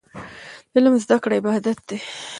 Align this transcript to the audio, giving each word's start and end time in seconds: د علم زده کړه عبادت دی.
د 0.71 0.73
علم 0.77 0.93
زده 1.03 1.17
کړه 1.23 1.35
عبادت 1.39 1.79
دی. 1.87 1.99